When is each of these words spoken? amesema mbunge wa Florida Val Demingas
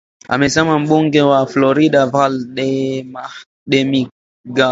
amesema 0.27 0.79
mbunge 0.79 1.21
wa 1.21 1.47
Florida 1.47 2.05
Val 2.05 2.33
Demingas 3.67 4.09